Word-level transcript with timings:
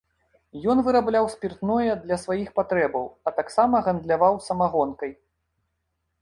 Ён 0.73 0.77
вырабляў 0.85 1.25
спіртное 1.33 1.91
для 2.05 2.17
сваіх 2.23 2.49
патрэбаў, 2.57 3.05
а 3.29 3.35
таксама 3.41 3.83
гандляваў 3.89 4.41
самагонкай. 4.47 5.11